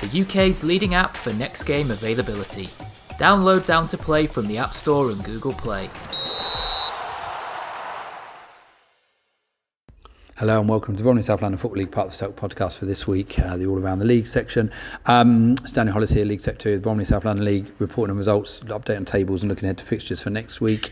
[0.00, 2.66] the UK's leading app for next game availability.
[3.18, 5.88] Download Down to Play from the App Store and Google Play.
[10.36, 12.78] Hello and welcome to the Bromley South London Football League, part of the Stoke podcast
[12.78, 14.70] for this week, uh, the All Around the League section.
[15.06, 18.60] Um, Stanley Hollis here, League Secretary of the Bromley South London League, reporting on results,
[18.60, 20.90] update on tables, and looking ahead to fixtures for next week.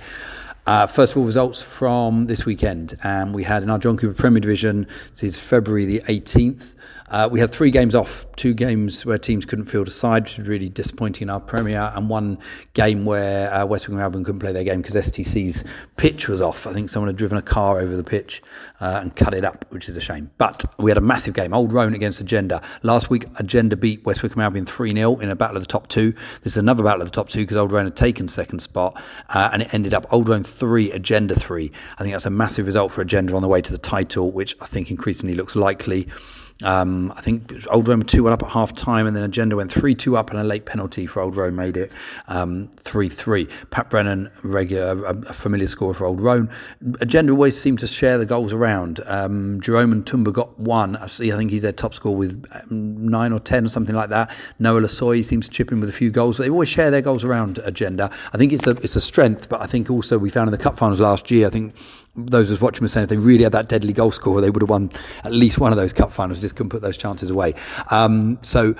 [0.66, 2.98] Uh, first of all, results from this weekend.
[3.05, 6.75] Um, we had in our John Cooper Premier Division, this is February the 18th.
[7.09, 10.39] Uh, we had three games off, two games where teams couldn't field a side, which
[10.39, 12.39] was really disappointing in our Premier, and one
[12.75, 15.65] game where uh, West Albion couldn't play their game because STC's
[15.97, 16.67] pitch was off.
[16.67, 18.43] I think someone had driven a car over the pitch
[18.81, 20.31] uh, and cut it up, which is a shame.
[20.39, 22.62] But we had a massive game, Old Roan against Agenda.
[22.83, 25.89] Last week, Agenda beat West Wickham Albion 3 0 in a battle of the top
[25.89, 26.12] two.
[26.43, 29.00] This is another battle of the top two because Old Roan had taken second spot,
[29.31, 31.71] uh, and it ended up Old Roan 3, Agenda 3.
[31.98, 34.56] I think that's a massive result for Agenda on the way to the title, which
[34.61, 36.09] I think increasingly looks likely.
[36.62, 39.71] Um, I think Old Roan 2 1 up at half time, and then Agenda went
[39.71, 41.93] 3 2 up, and a late penalty for Old Roan made it
[42.29, 43.49] 3 um, 3.
[43.71, 46.49] Pat Brennan, regular, a, a, familiar scorer for Old Roan.
[47.01, 49.01] Agenda always seemed to share the goals around.
[49.07, 50.97] Um, Jerome and Tumba got one.
[50.97, 53.95] I see, I think he's their top scorer with um, 9 or 10 or something
[53.95, 54.34] like that.
[54.59, 57.25] Noah Lasoy seems to chip in with a few goals, they always share their goals
[57.25, 58.11] around Agenda.
[58.33, 60.59] I think it's a, it's a strength, but I think also we found in the
[60.59, 61.75] cup finals last year, I think
[62.17, 64.62] those was watching were saying if they really had that deadly goal scorer, they would
[64.62, 64.91] have won
[65.25, 66.41] at least one of those cup finals.
[66.41, 67.55] Just couldn't put those chances away.
[67.91, 68.75] Um, so.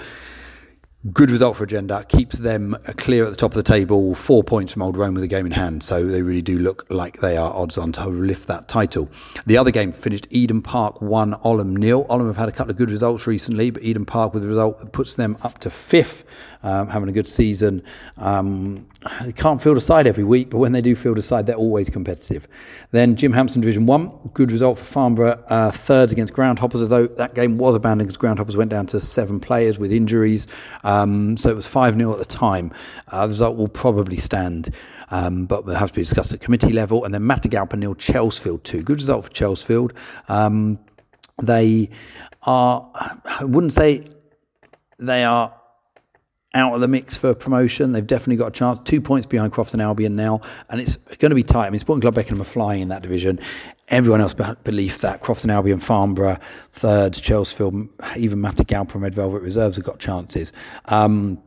[1.13, 4.73] Good result for Agenda, keeps them clear at the top of the table, four points
[4.73, 5.85] from Old Roan with a game in hand.
[5.85, 9.09] So they really do look like they are odds on to lift that title.
[9.45, 12.07] The other game finished Eden Park 1, Oldham nil.
[12.09, 14.81] Oldham have had a couple of good results recently, but Eden Park with the result
[14.81, 16.25] that puts them up to fifth,
[16.67, 17.81] um, having a good season.
[18.17, 18.89] Um,
[19.25, 21.55] they can't field a side every week, but when they do field a side, they're
[21.55, 22.49] always competitive.
[22.91, 27.35] Then Jim Hampson Division 1, good result for Farnborough, uh, thirds against Groundhoppers, although that
[27.37, 30.49] game was abandoned because Groundhoppers went down to seven players with injuries.
[30.83, 32.73] Um, so it was 5 0 at the time.
[33.09, 34.75] Uh, the result will probably stand.
[35.11, 37.05] Um, but will have to be discussed at committee level.
[37.05, 38.83] And then Matagalpa nil, Chelsfield 2.
[38.83, 39.93] Good result for Chelsfield.
[40.29, 40.81] Um,
[41.41, 41.91] they
[42.43, 42.91] are,
[43.25, 44.05] I wouldn't say
[44.99, 45.55] they are
[46.57, 47.93] out of the mix for promotion.
[47.93, 48.81] They've definitely got a chance.
[48.85, 50.41] Two points behind Crofton Albion now,
[50.71, 51.67] and it's going to be tight.
[51.67, 53.39] I mean, Sporting Club Beckenham are flying in that division.
[53.89, 54.35] Everyone else
[54.65, 55.21] believed that.
[55.21, 56.39] Crofton Albion, Farnborough,
[56.73, 60.53] third, Chelsfield, even Matagalpa and Red Velvet Reserves have got chances.
[60.87, 61.41] Um,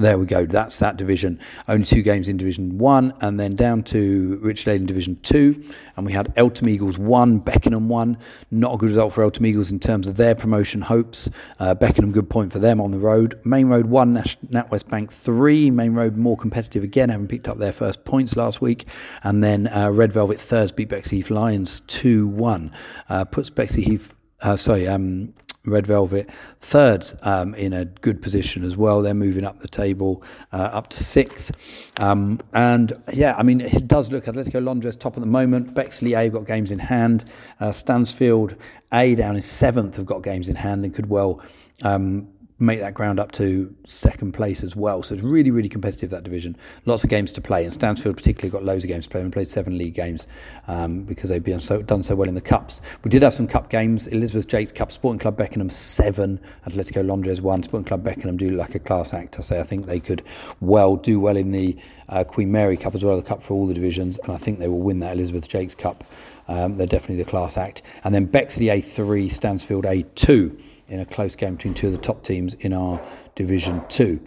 [0.00, 0.46] there we go.
[0.46, 1.38] That's that division.
[1.68, 5.62] Only two games in Division One, and then down to Richard in Division Two.
[5.96, 8.16] And we had Eltham Eagles one, Beckenham one.
[8.50, 11.28] Not a good result for Eltham Eagles in terms of their promotion hopes.
[11.58, 13.38] Uh, Beckenham good point for them on the road.
[13.44, 15.70] Main Road one, NatWest Bank three.
[15.70, 18.86] Main Road more competitive again, having picked up their first points last week.
[19.22, 22.72] And then uh, Red Velvet thirds beat Bexley Heath Lions two one.
[23.08, 24.14] Uh, puts Bexley Heath.
[24.42, 25.34] Uh, sorry, um,
[25.66, 29.02] Red Velvet, thirds um, in a good position as well.
[29.02, 30.22] They're moving up the table
[30.52, 31.92] uh, up to sixth.
[32.00, 35.74] Um, and yeah, I mean, it does look Atletico Londres top at the moment.
[35.74, 37.26] Bexley A have got games in hand.
[37.60, 38.56] Uh, Stansfield
[38.92, 41.42] A down in seventh have got games in hand and could well
[41.82, 42.28] um,
[42.60, 45.02] make that ground up to second place as well.
[45.02, 46.56] So it's really, really competitive that division.
[46.84, 49.24] Lots of games to play, and Stansfield particularly got loads of games to play.
[49.24, 50.28] We played seven league games
[50.68, 52.82] um, because they've been so done so well in the cups.
[53.02, 54.06] We did have some cup games.
[54.08, 57.62] Elizabeth Jakes Cup, Sporting Club Beckenham seven, Atletico Londres one.
[57.62, 59.38] Sporting Club Beckenham do like a class act.
[59.38, 60.22] I say I think they could
[60.60, 61.76] well do well in the
[62.10, 64.58] uh, Queen Mary Cup as well, the cup for all the divisions, and I think
[64.58, 66.04] they will win that Elizabeth Jakes Cup.
[66.48, 67.82] Um, they're definitely the class act.
[68.02, 72.22] And then Bexley A3, Stansfield A2 in a close game between two of the top
[72.22, 73.00] teams in our
[73.34, 74.20] Division 2.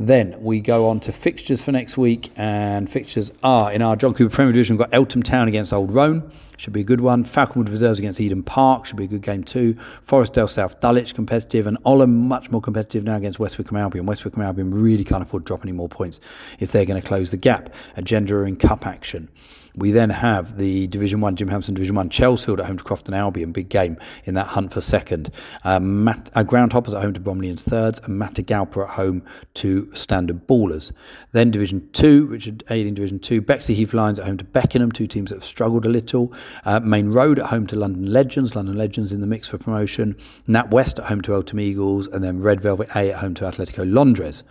[0.00, 4.14] Then we go on to fixtures for next week, and fixtures are in our John
[4.14, 4.78] Cooper Premier Division.
[4.78, 7.22] We've got Eltham Town against Old Roan, should be a good one.
[7.22, 9.74] Falconwood Reserves against Eden Park, should be a good game too.
[10.06, 14.06] Forestdale South Dulwich, competitive, and Oldham much more competitive now against West Wickham Albion.
[14.06, 16.18] West Wickham Albion really can't afford to drop any more points
[16.60, 17.74] if they're going to close the gap.
[17.98, 19.28] Agenda in cup action.
[19.74, 23.14] We then have the Division One, Jim Hampson Division One, Chelsfield at home to Crofton
[23.14, 25.30] Albion, big game in that hunt for second.
[25.64, 29.22] Um, Matt, uh, Groundhoppers at home to Bromley in thirds, and Matagalpa at home
[29.54, 30.92] to Standard Ballers.
[31.32, 35.06] Then Division Two, Richard Aiding Division Two, Bexley Heath Lions at home to Beckenham, two
[35.06, 36.32] teams that have struggled a little.
[36.64, 40.16] Uh, Main Road at home to London Legends, London Legends in the mix for promotion.
[40.46, 43.44] Nat West at home to Eltham Eagles, and then Red Velvet A at home to
[43.44, 44.42] Atletico Londres.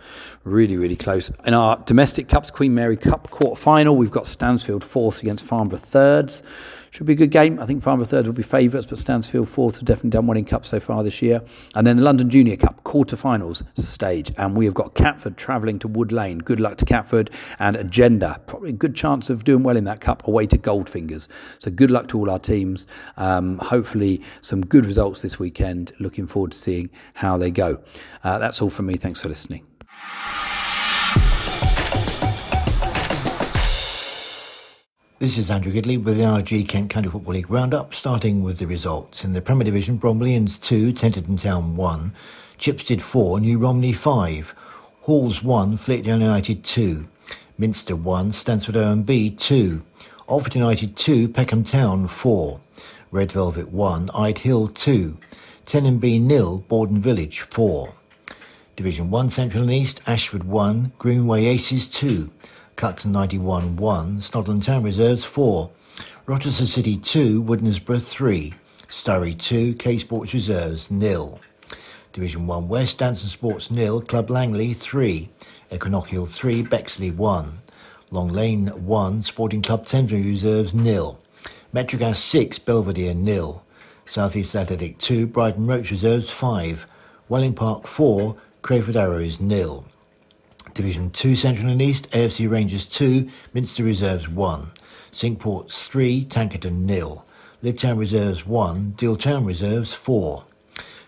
[0.44, 1.30] Really, really close.
[1.44, 5.78] In our domestic cups, Queen Mary Cup quarter final, we've got Stansfield fourth against Farnborough
[5.78, 6.42] thirds.
[6.92, 7.58] Should be a good game.
[7.58, 10.44] I think Farnborough third will be favourites, but Stansfield fourth have definitely done well in
[10.44, 11.40] Cup so far this year.
[11.74, 15.88] And then the London Junior Cup quarter-finals stage, and we have got Catford travelling to
[15.88, 16.38] Wood Lane.
[16.38, 18.40] Good luck to Catford and Agenda.
[18.46, 21.26] Probably a good chance of doing well in that cup away to Goldfingers.
[21.58, 22.86] So good luck to all our teams.
[23.16, 25.92] Um, hopefully some good results this weekend.
[25.98, 27.82] Looking forward to seeing how they go.
[28.22, 28.94] Uh, that's all from me.
[28.94, 29.64] Thanks for listening.
[35.20, 38.66] This is Andrew Gidley with the NRG Kent County Football League roundup, starting with the
[38.66, 39.22] results.
[39.22, 42.14] In the Premier Division, Bromleyans 2, Tenterden Town 1,
[42.58, 44.54] Chipstead 4, New Romney 5,
[45.02, 47.06] Halls 1, Fleetdown United 2,
[47.58, 49.82] Minster 1, Stansford OMB 2,
[50.26, 52.58] Otford United 2, Peckham Town 4,
[53.10, 55.18] Red Velvet 1, Ide Hill 2,
[55.66, 57.92] Tenenby nil, Borden Village 4.
[58.74, 62.30] Division 1 Central and East, Ashford 1, Greenway Aces 2,
[62.80, 65.70] Cuxton 91 1, Snodland Town Reserves 4,
[66.24, 68.54] Rochester City 2, Woodnesborough 3,
[68.88, 71.38] Sturry 2, K Sports Reserves nil.
[72.14, 75.28] Division 1 West, Danson Sports nil, Club Langley 3,
[75.70, 77.60] Equinoctial 3, Bexley 1,
[78.12, 81.20] Long Lane 1, Sporting Club Tenbury Reserves nil,
[81.74, 83.62] Metrogas 6, Belvedere nil,
[84.06, 86.86] South East Athletic 2, Bridon Ropes Reserves 5,
[87.28, 89.84] Welling Park 4, Crayford Arrows nil.
[90.74, 94.72] Division 2 Central and East, AFC Rangers 2, Minster Reserves 1,
[95.38, 97.26] Ports 3, Tankerton nil,
[97.62, 100.44] Lydd Town Reserves 1, Deal Town Reserves 4.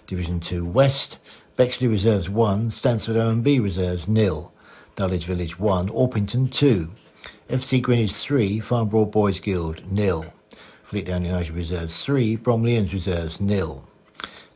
[0.07, 1.19] Division 2 West,
[1.57, 4.53] Bexley Reserves 1, Stansford OMB Reserves nil,
[4.97, 6.91] Dulwich Village 1, Orpington 2,
[7.49, 10.27] FC Greenwich 3, Farnborough Boys Guild nil,
[10.91, 13.89] Fleetdown United Reserves 3, Bromleyans Reserves nil.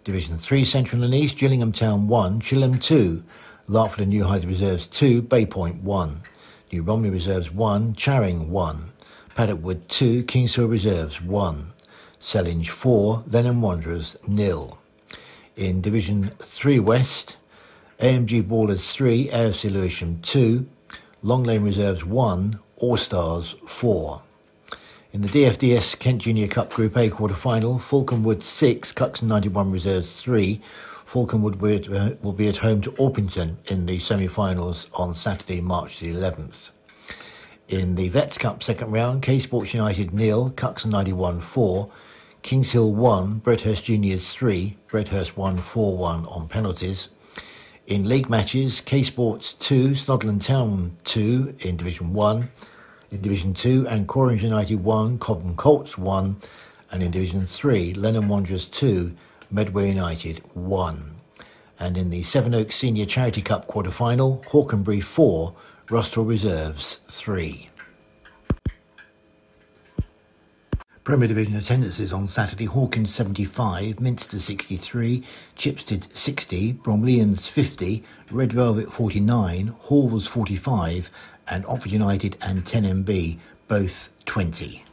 [0.05, 3.25] Division 3 Central and East, Gillingham Town 1, Chilham 2,
[3.69, 6.23] Larkfield and New Hythe Reserves 2, Baypoint 1,
[6.73, 8.93] New Romney Reserves 1, Charing 1,
[9.35, 11.73] Paddockwood 2, Kingshill Reserves 1,
[12.21, 14.79] Sellindge 4, Lenham Wanderers nil.
[15.57, 17.39] In Division 3 West,
[17.99, 20.65] AMG Ballers 3, AFC Lewisham 2,
[21.25, 24.23] Long Lane Reserves 1, All Stars 4.
[25.13, 29.73] In the DFDS Kent Junior Cup Group A quarter final, Falcon Falconwood 6, Cuxton 91
[29.73, 30.61] Reserves 3,
[31.07, 35.15] Falconwood will be, at, uh, will be at home to Orpington in the semi-finals on
[35.15, 36.71] Saturday, March the 11th.
[37.69, 41.91] In the Vets Cup second round, K Sports United nil, Cuxton 91 4,
[42.43, 47.09] Kings Hill 1, Bredhurst Juniors 3, Bredhurst 1 4 1 on penalties.
[47.87, 52.51] In league matches, K Sports 2, Snodland Town 2 in Division 1.
[53.13, 56.37] In Division 2, and Corange United 1, Cobham Colts 1.
[56.91, 59.15] And in Division 3, Lenham Wanderers 2,
[59.51, 61.17] Medway United 1.
[61.79, 65.55] And in the Sevenoaks Senior Charity Cup quarter final, Hawkenbury 4,
[65.89, 67.69] Rusthall Reserves 3.
[71.05, 75.23] Premier Division attendances on Saturday Hawkins 75, Minster 63,
[75.57, 78.03] Chipstead 60, Bromleyans 50,
[78.33, 81.09] Red Velvet 49, Hall was 45,
[81.47, 83.39] and Oxford United and 10MB
[83.69, 84.86] both 20.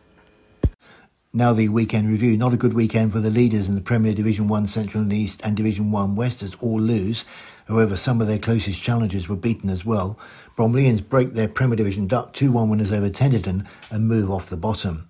[1.35, 2.37] Now the weekend review.
[2.37, 5.43] Not a good weekend for the leaders in the Premier Division 1 Central and East
[5.43, 7.25] and Division 1 West as all lose.
[7.67, 10.19] However, some of their closest challengers were beaten as well.
[10.55, 15.09] Bromleyans break their Premier Division duck 2-1 winners over Tenterden and move off the bottom.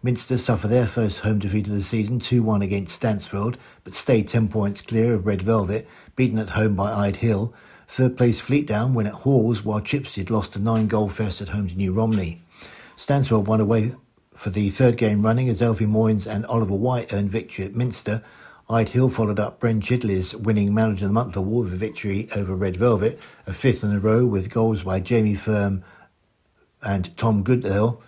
[0.00, 4.46] Minster suffer their first home defeat of the season 2-1 against Stansfield, but stay 10
[4.46, 7.52] points clear of Red Velvet, beaten at home by Ide Hill.
[7.88, 11.66] Third place Fleetdown win at Halls, while Chipstead lost to 9 goal fest at home
[11.66, 12.42] to New Romney.
[12.94, 13.90] Stansfield won away
[14.34, 18.22] for the third game running as Elfie Moynes and Oliver White earned victory at Minster.
[18.68, 22.28] Ide Hill followed up Bren Chidley's winning Manager of the Month award with a victory
[22.34, 25.84] over Red Velvet, a fifth in a row with goals by Jamie Firm
[26.82, 28.02] and Tom Goodhill.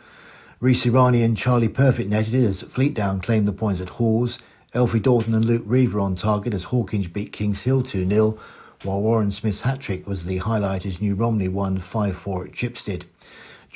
[0.59, 4.39] Reese Irani and Charlie Perfect netted as Fleetdown claimed the points at Hawes.
[4.73, 8.39] Elfie Dalton and Luke Reaver on target as Hawkins beat Kings Hill 2 0,
[8.83, 12.53] while Warren Smith's hat trick was the highlight as New Romney won 5 4 at
[12.53, 13.05] Chipstead.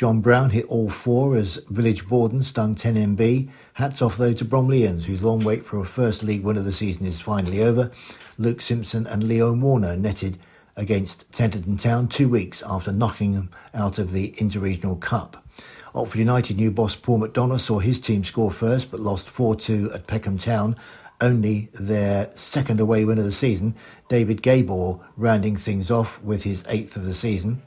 [0.01, 3.51] John Brown hit all four as Village Borden stung 10 MB.
[3.75, 6.73] Hats off though to Bromleyans, whose long wait for a first league win of the
[6.73, 7.91] season is finally over.
[8.39, 10.39] Luke Simpson and Leo Warner netted
[10.75, 15.47] against Tenterden Town two weeks after knocking them out of the Interregional Cup.
[15.95, 19.91] Oxford United new boss Paul McDonough saw his team score first but lost 4 2
[19.93, 20.77] at Peckham Town,
[21.21, 23.75] only their second away win of the season.
[24.09, 27.61] David Gabor rounding things off with his eighth of the season.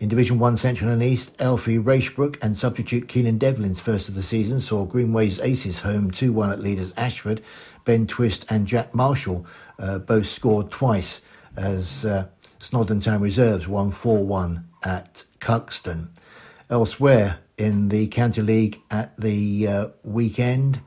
[0.00, 4.22] In Division 1 Central and East, Elfie Racebrook and substitute Keenan Devlin's first of the
[4.22, 7.40] season saw Greenway's Aces home 2 1 at leaders Ashford.
[7.84, 9.44] Ben Twist and Jack Marshall
[9.80, 11.20] uh, both scored twice
[11.56, 12.28] as uh,
[12.60, 16.10] Snodland Town Reserves won 4 1 at Cuxton.
[16.70, 20.80] Elsewhere in the County League at the uh, weekend,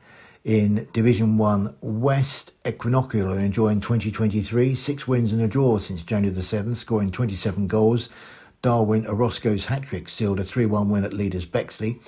[0.44, 6.40] in Division 1 West, Equinocular enjoying 2023, six wins and a draw since January the
[6.40, 8.08] 7th, scoring 27 goals.
[8.62, 11.98] Darwin Orozco's hat trick sealed a 3 1 win at leaders Bexley.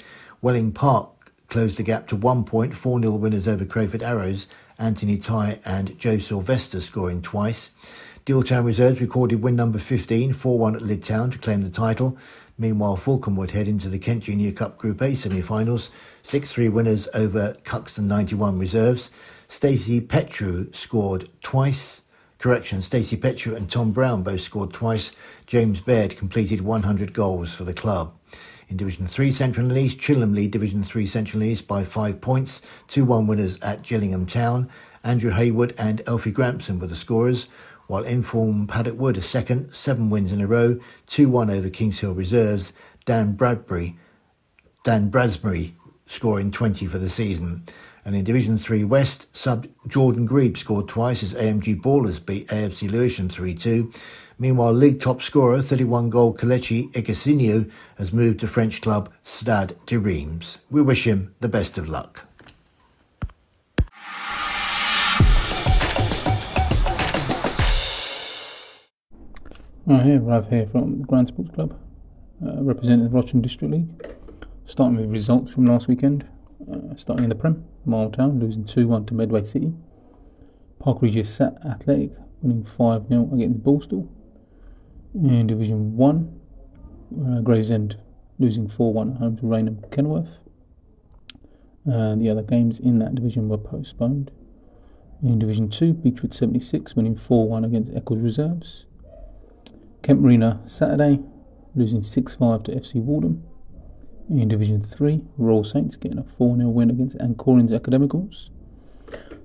[0.41, 1.11] Welling Park
[1.49, 4.47] closed the gap to one point, 4 0 winners over Crayford Arrows.
[4.79, 7.71] Anthony Ty and Joe Sylvester scoring twice.
[8.25, 12.17] Dealtown Reserves recorded win number 15, 4 1 at Lydd Town to claim the title.
[12.57, 15.91] Meanwhile, Falconwood head into the Kent Junior Cup Group A semi finals,
[16.23, 19.11] 6 3 winners over Cuxton 91 Reserves.
[19.49, 22.04] Stacey Petru scored twice.
[22.45, 25.13] Correction, Stacey Petru and Tom Brown both scored twice.
[25.47, 28.15] James Baird completed 100 goals for the club.
[28.69, 32.21] In Division 3 Central and East, Chilham lead Division 3 Central and East by five
[32.21, 32.61] points.
[32.89, 34.69] 2 1 winners at Gillingham Town.
[35.03, 37.47] Andrew Haywood and Elfie Grampson were the scorers,
[37.87, 42.01] while Inform Paddock Wood a second, seven wins in a row, 2 1 over Kings
[42.01, 42.75] Hill Reserves.
[43.07, 43.97] Dan Bradbury,
[44.83, 45.73] Dan Brasbury
[46.05, 47.65] scoring 20 for the season.
[48.05, 52.91] And in Division 3 West, sub Jordan Grebe scored twice as AMG Ballers beat AFC
[52.91, 53.91] Lewisham 3 2.
[54.39, 59.99] Meanwhile, league top scorer, 31 goal Kelechi Ekesinio, has moved to French club Stade de
[59.99, 60.59] Reims.
[60.71, 62.27] We wish him the best of luck.
[69.87, 71.79] Right here, Rav here from the Grand Sports Club,
[72.45, 74.15] uh, representing the Rochester District League.
[74.67, 76.27] Starting with results from last weekend.
[76.71, 79.73] Uh, starting in the Prem, Mile Town losing 2 1 to Medway City.
[80.79, 84.09] Park Regis Sat Athletic winning 5 0 against Borstal.
[85.15, 86.41] In Division 1,
[87.27, 87.97] uh, Gravesend
[88.39, 90.39] losing 4 1 at home to Raynham Kenilworth.
[91.91, 94.31] Uh, the other games in that division were postponed.
[95.23, 98.87] In Division 2, Beechwood 76 winning 4 1 against Eccles Reserves.
[100.03, 101.21] Kent Marina Saturday
[101.75, 103.43] losing 6 5 to FC Walden.
[104.31, 108.49] In Division 3, Royal Saints getting a 4 0 win against Ancorians Academicals.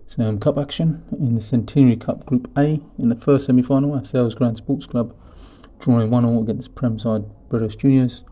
[0.08, 4.06] Some cup action in the Centenary Cup Group A in the first semi final, our
[4.06, 5.14] Sales Grand Sports Club
[5.80, 8.24] drawing 1 0 against Premside Bredhurst Juniors.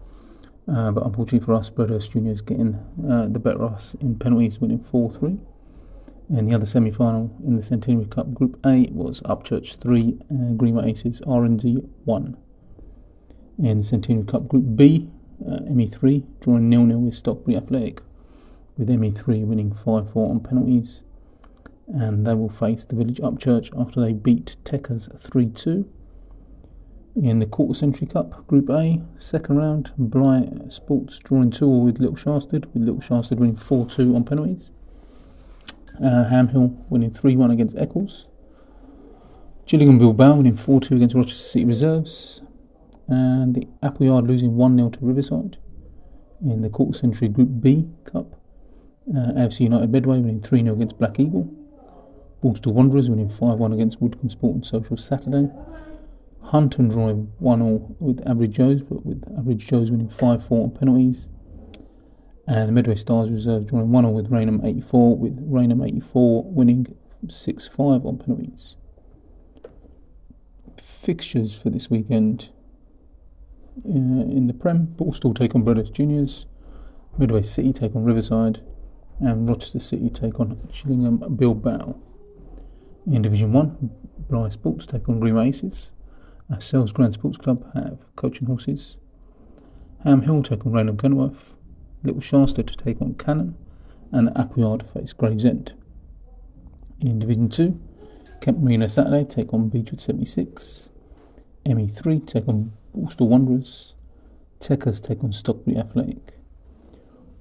[0.71, 2.75] Uh, but unfortunately for us, Bredhurst Juniors getting
[3.09, 5.39] uh, the better of us in penalties, winning 4 3.
[6.29, 10.57] And the other semi final in the Centenary Cup Group A was Upchurch 3 and
[10.57, 12.37] Greenway Aces RNZ 1.
[13.59, 15.09] In the Centenary Cup Group B,
[15.45, 18.01] uh, ME3 drawing nil nil with Stockbury Athletic,
[18.77, 21.01] with ME3 winning 5 4 on penalties.
[21.87, 25.89] And they will face the Village Upchurch after they beat Techers 3 2.
[27.15, 32.15] In the Quarter Century Cup, Group A, second round, Bly Sports drawing 2-0 with Little
[32.15, 34.69] Shastard, with Little Shastard winning 4 2 on penalties.
[36.03, 38.27] Uh, Ham Hill winning 3 1 against Eccles.
[39.65, 42.41] Gillingham Bilbao winning 4 2 against Rochester City Reserves
[43.07, 45.57] and the Appleyard losing 1 0 to Riverside
[46.41, 48.39] in the Quarter Century Group B Cup.
[49.09, 51.49] Uh, AFC United Medway winning 3 0 against Black Eagle.
[52.43, 55.49] Borstal Wanderers winning 5 1 against Woodcombe Sport and Social Saturday.
[56.41, 60.71] Hunton drawing 1 0 with Average Joes, but with Average Joes winning 5 4 on
[60.71, 61.27] penalties.
[62.47, 66.95] And the Medway Stars Reserve drawing 1 0 with Raynham 84, with Raynham 84 winning
[67.29, 68.75] 6 5 on penalties.
[70.77, 72.49] Fixtures for this weekend
[73.85, 74.87] Uh, in the Prem.
[74.97, 76.45] Borstal take on Bredhurst Juniors.
[77.17, 78.61] Medway City take on Riverside.
[79.19, 81.95] And Rochester City take on Gillingham Bilbao.
[83.11, 83.89] In Division 1,
[84.29, 85.93] Bly Sports take on Green Aces.
[86.49, 88.97] Uh, Ourselves Grand Sports Club have coaching horses.
[90.03, 91.53] Ham Hill take on Raynham Kenilworth.
[92.03, 93.55] Little Shasta to take on Cannon.
[94.11, 95.73] And Appleyard face Gravesend.
[97.01, 97.79] In Division 2,
[98.41, 100.89] Kent Marina Saturday take on Beechwood 76.
[101.65, 103.93] ME3 take on Borstal Wanderers.
[104.59, 106.33] Techers take on Stockbury Athletic.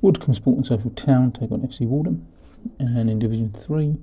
[0.03, 2.27] Woodcombe Sport and Social Town take on FC Walden.
[2.79, 3.97] And in Division 3,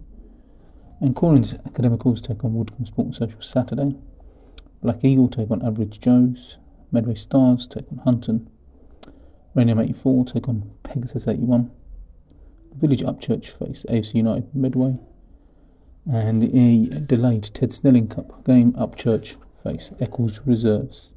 [1.03, 3.95] Ancorians Academicals take on Woodcombe Sport and Social Saturday.
[4.81, 6.57] Black Eagle take on Average Joes.
[6.91, 8.49] Medway Stars take on Hunton.
[9.53, 11.69] Raynham 84 take on Pegasus 81.
[12.75, 14.97] Village Upchurch face AFC United Medway.
[16.11, 21.12] And a delayed Ted Snelling Cup game, Upchurch face Eccles Reserves.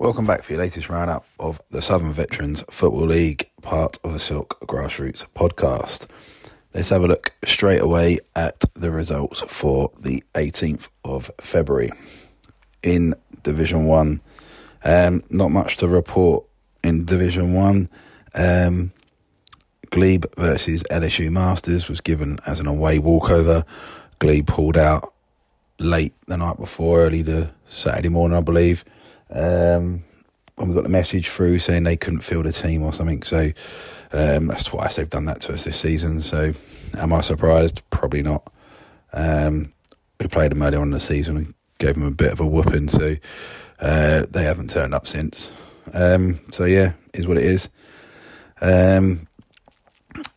[0.00, 4.20] Welcome back for your latest roundup of the Southern Veterans Football League, part of the
[4.20, 6.06] Silk Grassroots podcast.
[6.72, 11.90] Let's have a look straight away at the results for the 18th of February.
[12.80, 14.22] In Division 1,
[14.84, 16.44] um, not much to report
[16.84, 17.88] in Division 1.
[18.36, 18.92] Um,
[19.90, 23.64] Glebe versus LSU Masters was given as an away walkover.
[24.20, 25.12] Glebe pulled out
[25.80, 28.84] late the night before, early the Saturday morning, I believe.
[29.30, 30.04] Um,
[30.56, 33.22] when we got the message through saying they couldn't field a team or something.
[33.22, 33.50] So
[34.12, 36.20] um, that's twice they've done that to us this season.
[36.20, 36.52] So
[36.98, 37.82] am I surprised?
[37.90, 38.52] Probably not.
[39.12, 39.72] Um,
[40.20, 41.36] we played them earlier on in the season.
[41.36, 41.46] We
[41.78, 42.88] gave them a bit of a whooping.
[42.88, 43.16] So
[43.80, 45.52] uh, they haven't turned up since.
[45.94, 47.68] Um, so yeah, is what it is.
[48.60, 49.28] Um,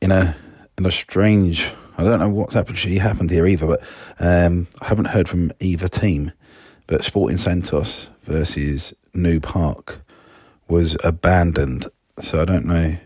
[0.01, 0.35] in a
[0.77, 1.67] in a strange,
[1.97, 3.83] I don't know what's actually happened here either, but
[4.19, 6.31] um, I haven't heard from either team.
[6.87, 10.01] But Sporting Santos versus New Park
[10.67, 11.85] was abandoned.
[12.19, 12.97] So I don't know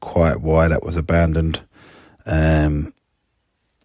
[0.00, 1.62] quite why that was abandoned.
[2.26, 2.92] Um,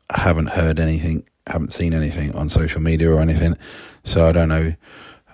[0.10, 3.56] I haven't heard anything, haven't seen anything on social media or anything.
[4.04, 4.74] So I don't know.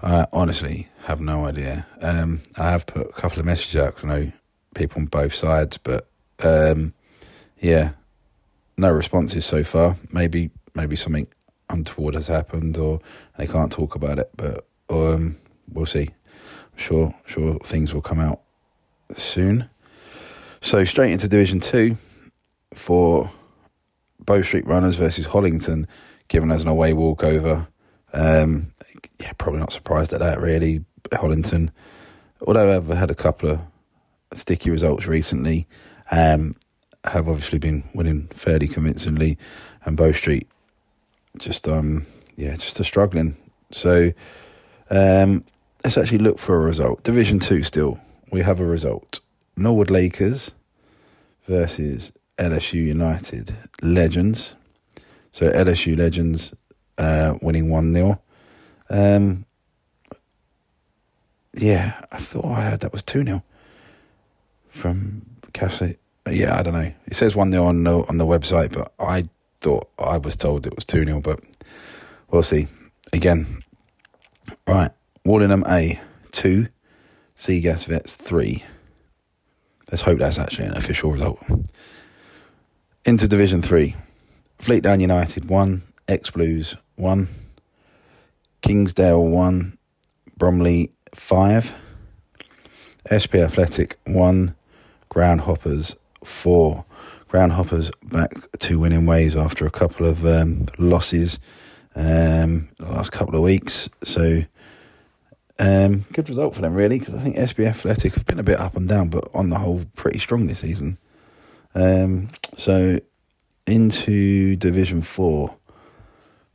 [0.03, 1.87] I honestly have no idea.
[2.01, 4.31] Um, I have put a couple of messages out because I know
[4.75, 6.07] people on both sides, but
[6.43, 6.93] um,
[7.59, 7.91] yeah,
[8.77, 9.97] no responses so far.
[10.11, 11.27] Maybe maybe something
[11.69, 12.99] untoward has happened, or
[13.37, 14.29] they can't talk about it.
[14.35, 15.37] But um,
[15.71, 16.09] we'll see.
[16.09, 18.41] I'm sure sure things will come out
[19.13, 19.69] soon.
[20.61, 21.97] So straight into Division Two
[22.73, 23.31] for
[24.19, 25.87] Bow Street Runners versus Hollington,
[26.27, 27.67] given as an away walkover.
[28.13, 28.73] Um,
[29.19, 30.39] yeah, probably not surprised at that.
[30.39, 31.69] Really, Hollington,
[32.45, 33.59] although I've had a couple of
[34.33, 35.67] sticky results recently,
[36.11, 36.55] um,
[37.03, 39.37] have obviously been winning fairly convincingly,
[39.83, 40.47] and Bow Street
[41.37, 42.05] just um
[42.37, 43.35] yeah just are struggling.
[43.71, 44.11] So
[44.89, 45.43] um,
[45.83, 47.03] let's actually look for a result.
[47.03, 47.99] Division two still
[48.31, 49.19] we have a result.
[49.57, 50.51] Norwood Lakers
[51.47, 54.55] versus LSU United Legends.
[55.31, 56.53] So LSU Legends
[56.97, 58.19] uh, winning one 0
[58.89, 59.45] um,
[61.53, 63.43] yeah, I thought I heard that was 2 0
[64.69, 65.97] from Cassie.
[66.29, 66.93] Yeah, I don't know.
[67.05, 69.23] It says 1 0 on the, on the website, but I
[69.61, 71.39] thought I was told it was 2 0, but
[72.29, 72.67] we'll see.
[73.13, 73.63] Again,
[74.73, 74.91] right.
[75.23, 75.99] Warlingham A,
[76.31, 76.67] 2.
[77.35, 78.63] Seagas Vets, 3.
[79.91, 81.39] Let's hope that's actually an official result.
[83.03, 83.95] Into Division 3.
[84.59, 85.83] Fleetdown United, 1.
[86.07, 87.27] X Blues, 1.
[88.61, 89.77] Kingsdale 1.
[90.37, 91.75] Bromley 5.
[93.09, 94.55] SP Athletic 1.
[95.11, 96.85] Groundhoppers 4.
[97.29, 101.39] Groundhoppers back to winning ways after a couple of um, losses
[101.95, 103.89] um, the last couple of weeks.
[104.03, 104.43] So,
[105.59, 108.59] um, good result for them, really, because I think SB Athletic have been a bit
[108.59, 110.97] up and down, but on the whole, pretty strong this season.
[111.73, 112.99] Um, so,
[113.65, 115.55] into Division 4.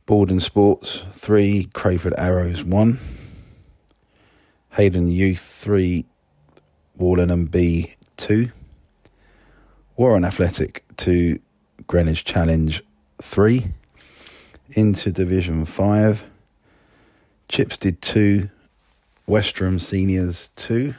[0.05, 2.99] Borden Sports 3, Crayford Arrows 1.
[4.73, 6.05] Hayden Youth 3,
[6.95, 8.51] Warlingham B 2.
[9.95, 11.39] Warren Athletic 2,
[11.87, 12.83] Greenwich Challenge
[13.21, 13.67] 3.
[14.71, 16.25] Into Division 5,
[17.49, 18.49] Chipstead 2,
[19.31, 20.93] Westerham Seniors 2.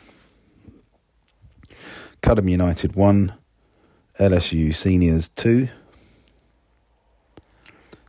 [2.22, 3.34] Cudham United 1,
[4.18, 5.68] LSU Seniors 2.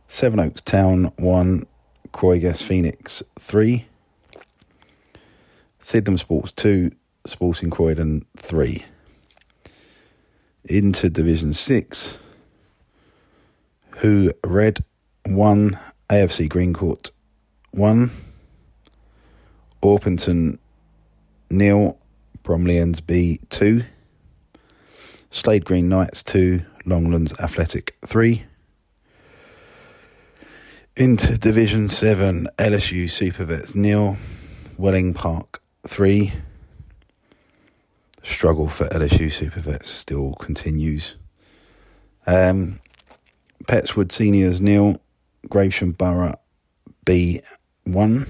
[0.08, 1.66] Seven Oaks Town 1,
[2.14, 3.84] Croygas Phoenix 3.
[5.80, 6.90] Sydenham Sports 2,
[7.26, 8.82] Sporting Croydon 3.
[10.64, 12.16] Into Division 6,
[13.98, 14.82] Who Red
[15.26, 17.10] 1, AFC Greencourt
[17.72, 18.10] 1,
[19.84, 20.58] Orpington
[21.50, 21.98] nil,
[22.42, 23.84] Bromleyans B 2,
[25.30, 28.44] Slade Green Knights 2, Longlands Athletic 3.
[30.96, 34.16] Into Division 7, LSU Supervets nil,
[34.78, 36.32] Welling Park 3.
[38.22, 41.16] Struggle for LSU Supervets still continues.
[42.26, 42.80] Um,
[43.66, 44.98] Petts Wood Seniors nil,
[45.48, 46.38] Gravesham Borough
[47.04, 48.26] B1.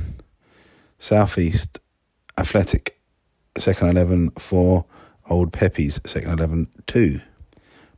[1.05, 1.81] Southeast
[2.39, 2.99] Athletic
[3.59, 4.87] second 11 4.
[5.29, 7.21] Old Peppies second 11 2.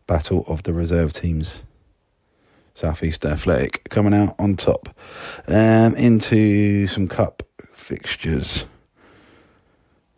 [0.09, 1.63] Battle of the reserve teams.
[2.75, 4.89] Southeast Athletic coming out on top.
[5.47, 8.67] Um, into some cup fixtures.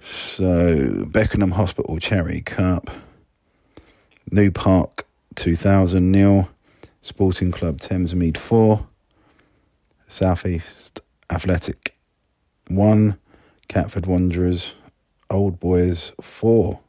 [0.01, 2.89] So Beckenham Hospital Charity Cup.
[4.33, 6.49] New Park 2000 nil.
[7.03, 8.87] Sporting Club Thamesmead 4.
[10.09, 11.98] Southeast Athletic
[12.71, 13.19] 1.
[13.69, 14.75] Catford Wanderers
[15.31, 16.81] Old Boys 4.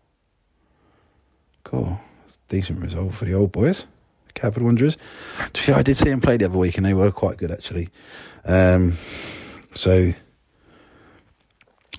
[1.63, 1.99] Cool.
[2.47, 3.85] Decent result for the Old Boys.
[4.33, 4.97] Catford Wanderers.
[5.67, 7.89] I did see them play the other week and they were quite good actually.
[8.45, 8.97] Um,
[9.73, 10.13] so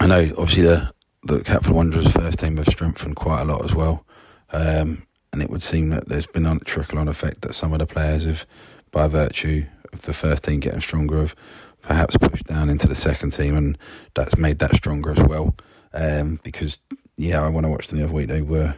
[0.01, 3.75] I know obviously the the Catford Wanderers first team have strengthened quite a lot as
[3.75, 4.07] well.
[4.53, 7.79] Um, and it would seem that there's been a trickle on effect that some of
[7.79, 8.47] the players have,
[8.91, 11.37] by virtue of the first team getting stronger, have
[11.83, 13.79] perhaps pushed down into the second team, and
[14.15, 15.55] that's made that stronger as well.
[15.93, 16.79] Um, because
[17.17, 18.75] yeah, I when I watched them the other week, they were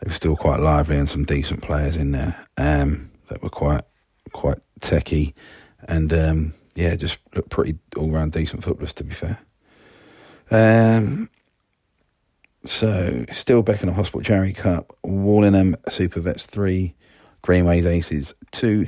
[0.00, 3.82] they were still quite lively and some decent players in there um, that were quite
[4.32, 5.34] quite techy,
[5.88, 9.38] and um, yeah, just looked pretty all round decent footballers to be fair.
[10.50, 11.28] Um,
[12.64, 16.94] so, still Beckenham Hospital Charity Cup, Warlingham Super Vets 3,
[17.42, 18.86] Greenways Aces 2,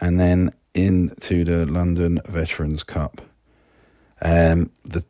[0.00, 3.20] and then into the London Veterans Cup.
[4.22, 5.04] Um, the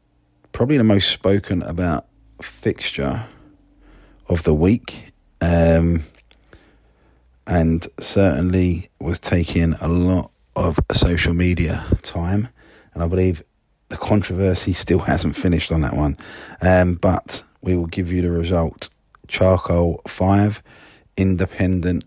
[0.55, 2.07] Probably the most spoken about
[2.41, 3.27] fixture
[4.29, 6.05] of the week, um,
[7.45, 12.51] and certainly was taking a lot of social media time.
[12.95, 13.43] And I believe
[13.89, 16.17] the controversy still hasn't finished on that one.
[16.63, 18.91] Um, but we will give you the result
[19.27, 20.63] Charcoal 5,
[21.17, 22.05] Independent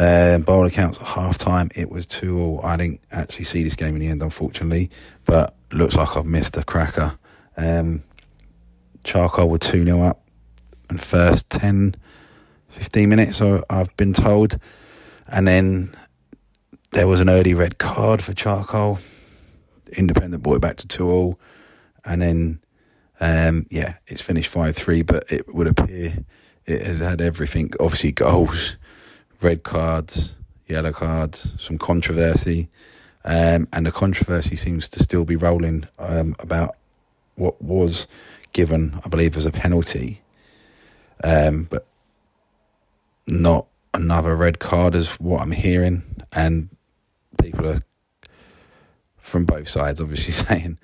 [0.00, 0.06] 3.
[0.06, 2.60] Uh, bowl accounts at half time, it was 2 all.
[2.64, 4.90] I didn't actually see this game in the end, unfortunately,
[5.24, 7.18] but looks like I've missed a cracker.
[7.56, 8.02] Um,
[9.04, 10.22] Charcoal were 2 0 up,
[10.88, 11.94] and first 10,
[12.68, 14.58] 15 minutes, I've been told.
[15.28, 15.94] And then
[16.92, 18.98] there was an early red card for Charcoal
[19.96, 21.40] independent boy back to two all,
[22.04, 22.60] and then
[23.20, 25.02] um, yeah, it's finished five three.
[25.02, 26.24] But it would appear
[26.66, 27.70] it has had everything.
[27.78, 28.76] Obviously, goals,
[29.40, 30.34] red cards,
[30.66, 32.68] yellow cards, some controversy,
[33.24, 36.76] um, and the controversy seems to still be rolling um, about
[37.34, 38.06] what was
[38.52, 40.22] given, I believe, as a penalty,
[41.22, 41.86] um, but
[43.26, 46.68] not another red card, is what I'm hearing, and
[47.42, 47.82] people are
[49.18, 50.78] from both sides, obviously saying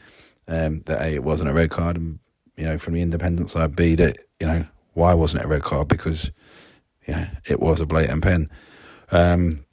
[0.48, 2.18] um, that A, it wasn't a red card, and
[2.56, 5.62] you know, from the independent side, B, that you know, why wasn't it a red
[5.62, 5.88] card?
[5.88, 6.30] Because
[7.06, 8.50] yeah, it was a blatant pen.
[9.10, 9.64] Um,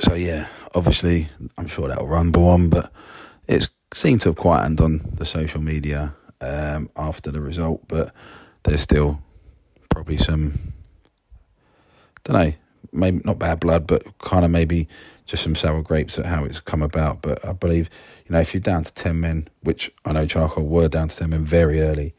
[0.00, 2.92] so yeah, obviously, I'm sure that'll rumble on, but
[3.46, 8.12] it seemed to have quietened on the social media um, after the result, but
[8.62, 9.20] there's still
[9.88, 10.74] probably some,
[12.24, 12.52] don't know,
[12.92, 14.88] maybe not bad blood, but kind of maybe
[15.26, 17.22] just some sour grapes at how it's come about.
[17.22, 17.90] But I believe,
[18.26, 21.16] you know, if you're down to 10 men, which I know Charcoal were down to
[21.16, 22.14] 10 men very early,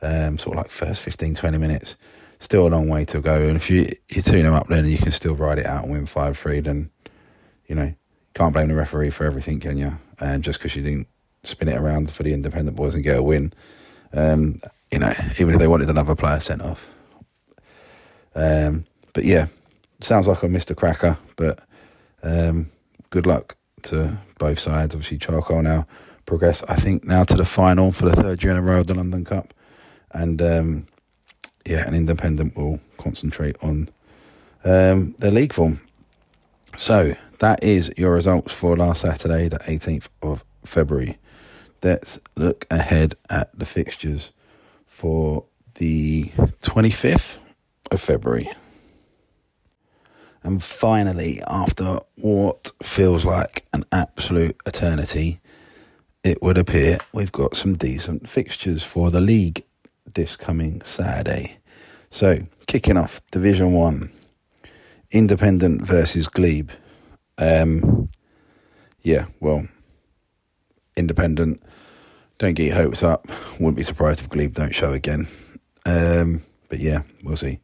[0.00, 1.96] um, sort of like first 15, 20 minutes,
[2.42, 3.42] still a long way to go.
[3.42, 5.92] And if you, you tune them up then you can still ride it out and
[5.92, 6.90] win 5 3, then,
[7.66, 7.94] you know,
[8.34, 9.98] can't blame the referee for everything, can you?
[10.18, 11.08] And just because you didn't
[11.44, 13.52] spin it around for the independent boys and get a win,
[14.12, 16.88] um, you know, even if they wanted another player sent off.
[18.34, 19.46] Um, but yeah,
[20.00, 21.60] sounds like I missed a cracker, but
[22.22, 22.70] um,
[23.10, 24.94] good luck to both sides.
[24.94, 25.86] Obviously, Charcoal now
[26.26, 28.86] progress, I think, now to the final for the third year in a row of
[28.86, 29.54] the London Cup.
[30.12, 30.86] And um,
[31.64, 33.88] yeah, an independent will concentrate on
[34.64, 35.80] um, league form.
[36.76, 41.18] So that is your results for last Saturday, the 18th of February.
[41.82, 44.30] Let's look ahead at the fixtures
[44.86, 45.44] for
[45.74, 46.26] the
[46.62, 47.38] 25th
[47.90, 48.48] of February.
[50.44, 55.40] And finally, after what feels like an absolute eternity,
[56.24, 59.64] it would appear we've got some decent fixtures for the league
[60.14, 61.58] this coming Saturday.
[62.10, 64.10] So, kicking off Division 1,
[65.10, 66.70] Independent versus Glebe.
[67.38, 68.08] Um,
[69.02, 69.66] yeah, well,
[70.96, 71.62] Independent,
[72.38, 73.28] don't get your hopes up.
[73.58, 75.28] Wouldn't be surprised if Glebe don't show again.
[75.86, 77.60] Um, but yeah, we'll see.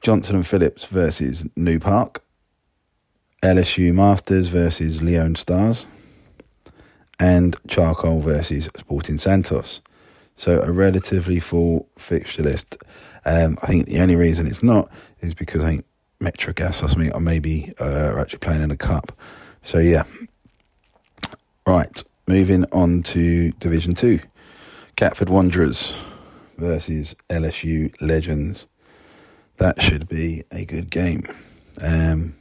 [0.00, 2.22] Johnson and Phillips versus New Park,
[3.42, 5.86] LSU Masters versus Leone Stars,
[7.18, 9.80] and Charcoal versus Sporting Santos.
[10.38, 12.78] So a relatively full fixture list.
[13.26, 15.84] Um, I think the only reason it's not is because I think
[16.20, 19.12] Metrogas or something, or maybe uh, are actually playing in a cup.
[19.62, 20.04] So yeah.
[21.66, 24.20] Right, moving on to Division Two,
[24.96, 25.98] Catford Wanderers
[26.56, 28.68] versus LSU Legends
[29.58, 31.22] that should be a good game.
[31.82, 32.36] Um,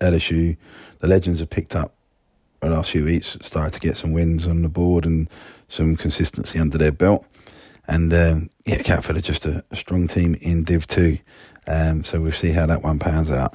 [0.00, 0.56] LSU,
[1.00, 1.94] the Legends have picked up
[2.60, 5.28] the last few weeks, started to get some wins on the board and
[5.72, 7.26] some consistency under their belt.
[7.88, 11.18] And um, yeah, Catford are just a, a, strong team in Div 2.
[11.66, 13.54] Um, so we'll see how that one pans out.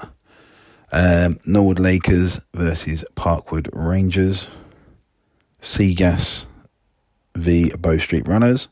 [0.91, 4.47] Um, Norwood Lakers versus Parkwood Rangers.
[5.61, 6.45] Seagas
[7.35, 8.67] v Bow Street Runners.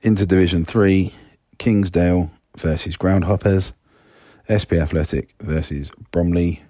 [0.00, 1.14] Into Division 3,
[1.58, 3.72] Kingsdale versus Groundhoppers.
[4.48, 6.62] SP Athletic versus Bromley.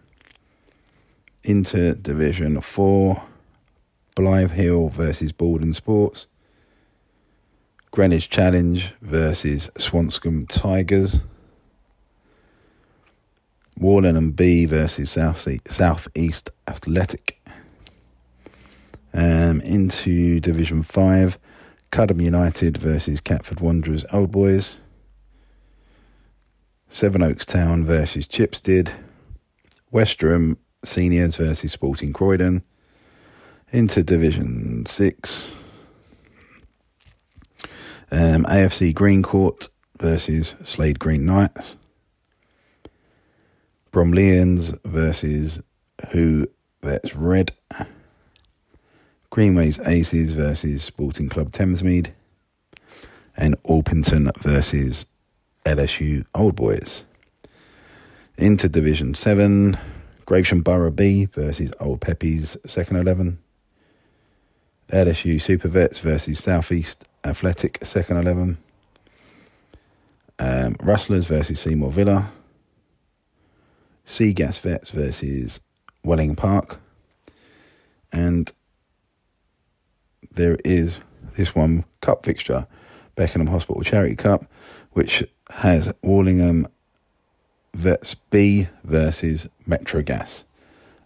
[1.45, 3.23] Into Division 4,
[4.19, 6.27] Blythe Hill versus Baldon Sports.
[7.93, 11.23] Greenwich Challenge versus Swanscombe Tigers.
[13.79, 17.41] Warland B versus South Southeast Athletic.
[19.15, 21.39] Um, into Division 5,
[21.93, 24.79] Cudham United versus Catford Wanderers Old Boys.
[26.89, 28.91] Sevenoaks Town versus Chipstead.
[29.93, 32.65] Westerham Seniors versus Sporting Croydon.
[33.71, 35.51] Into Division 6.
[38.11, 39.69] Um, AFC Greencourt
[40.01, 41.77] versus Slade Green Knights.
[43.93, 45.61] Bromleyans versus
[46.13, 46.47] Who
[46.83, 47.53] Vets Red.
[49.29, 52.13] Greenways Aces versus Sporting Club Thamesmead.
[53.37, 55.05] And Orpington versus
[55.67, 57.05] LSU Old Boys.
[58.39, 59.77] Into Division 7,
[60.27, 63.39] Gravesham Borough B versus Old Peppies Second 11.
[64.91, 68.59] LSU Super Vets versus Southeast Athletic Second 11.
[70.39, 72.31] Um, Rustlers versus Seymour Villa.
[74.07, 75.61] Seagas Vets versus
[76.05, 76.81] Welling Park.
[78.13, 78.51] And
[80.33, 81.01] there is
[81.37, 82.67] this one cup fixture,
[83.15, 84.47] Beckenham Hospital Charity Cup,
[84.93, 86.67] which has Warlingham
[87.75, 90.45] Vets B versus Metro Gas.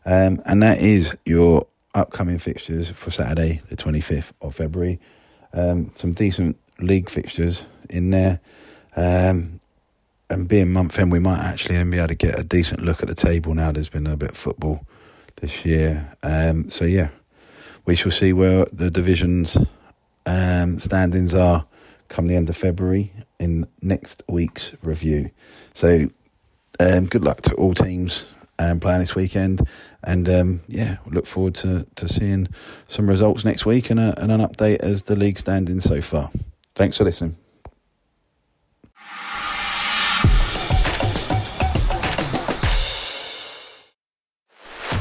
[0.05, 5.01] Um, and that is your upcoming fixtures for Saturday, the 25th of February.
[5.53, 8.41] Um, some decent league fixtures in there.
[8.97, 9.61] Um,
[10.31, 13.09] and being month end, we might actually be able to get a decent look at
[13.09, 13.73] the table now.
[13.73, 14.87] There's been a bit of football
[15.37, 16.17] this year.
[16.23, 17.09] Um, so, yeah,
[17.85, 19.59] we shall see where the divisions
[20.25, 21.67] um, standings are
[22.09, 25.31] come the end of February in next week's review.
[25.75, 26.09] So,
[26.81, 29.67] um, good luck to all teams um, playing this weekend.
[30.05, 32.49] And um, yeah, look forward to, to seeing
[32.89, 36.31] some results next week and, a, and an update as the league standing so far.
[36.75, 37.37] Thanks for listening.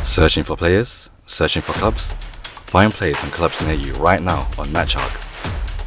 [0.03, 1.09] Searching for players?
[1.25, 2.05] Searching for clubs?
[2.71, 5.31] Find players and clubs near you right now on MatchHawk.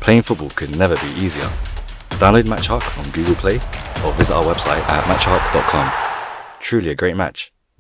[0.01, 1.49] Playing football could never be easier.
[2.21, 3.57] Download MatchHawk on Google Play
[4.05, 5.93] or visit our website at matchhawk.com.
[6.61, 7.54] Truly a great match.